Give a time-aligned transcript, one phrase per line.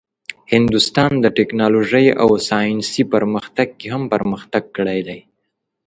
[0.53, 5.19] هندوستان د ټیکنالوژۍ او ساینسي پرمختګ کې هم پرمختګ کړی دی.